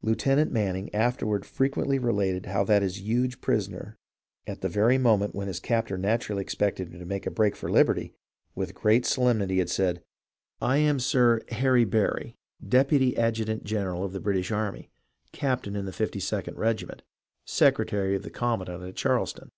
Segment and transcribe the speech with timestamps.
[0.00, 3.98] Lieutenant Manning afterward frequently related how that his huge prisoner
[4.46, 7.70] at the very moment when his captor naturally expected him to make a break for
[7.70, 8.14] liberty,
[8.54, 10.02] with great solemnity had said,"
[10.62, 11.96] I am Sir STORIES OF THE WAR IN THE
[12.70, 14.90] SOUTH 357 Henry Barry, Deputy Adjutant General of the British army,
[15.32, 17.02] captain in the 5 2d regiment,
[17.44, 19.50] secretary of the com mandant at Charleston."